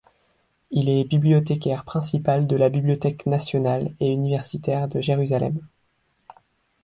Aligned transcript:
Il 0.71 0.89
est 0.89 1.03
bibliothécaire 1.03 1.85
principal 1.85 2.47
de 2.47 2.55
la 2.55 2.71
Bibliothèque 2.71 3.27
nationale 3.27 3.93
et 3.99 4.09
universitaire 4.09 4.87
de 4.87 4.99
Jérusalem. 4.99 5.59